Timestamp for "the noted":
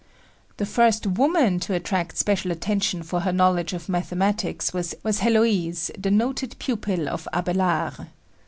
5.95-6.55